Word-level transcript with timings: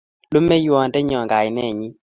Lumeiywondennyo 0.31 1.19
Kainennyi, 1.31 1.87